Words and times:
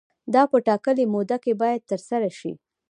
دا 0.33 0.41
په 0.51 0.57
ټاکلې 0.67 1.05
موده 1.13 1.37
کې 1.43 1.53
باید 1.61 1.87
ترسره 1.89 2.29
شي. 2.39 2.53